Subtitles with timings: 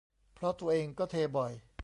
[0.35, 1.51] เพราะตัวเองก็เทบ่อย